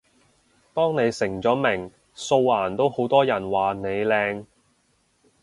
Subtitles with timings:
[0.73, 4.47] 當你成咗名，素顏都好多人話你靚